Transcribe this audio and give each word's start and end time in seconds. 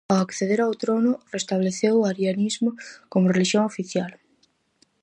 Ao 0.13 0.19
acceder 0.25 0.59
ao 0.61 0.77
trono, 0.81 1.11
restableceu 1.35 1.95
o 1.97 2.07
arianismo 2.11 2.69
como 3.11 3.29
relixión 3.33 3.63
oficial. 3.71 4.11